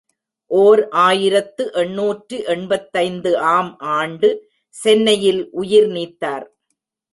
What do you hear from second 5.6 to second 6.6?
உயிர் நீத்தார்.